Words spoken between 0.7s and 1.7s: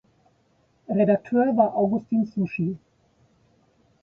Redakteur